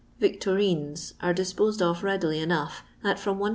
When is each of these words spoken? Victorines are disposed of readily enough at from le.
Victorines 0.19 1.13
are 1.21 1.31
disposed 1.31 1.79
of 1.79 2.01
readily 2.01 2.39
enough 2.39 2.81
at 3.03 3.19
from 3.19 3.39
le. 3.39 3.49